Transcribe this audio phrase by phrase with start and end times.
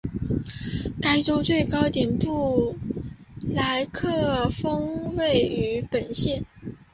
[0.99, 2.75] 该州的最高点布
[3.53, 6.43] 莱克峰位于本县。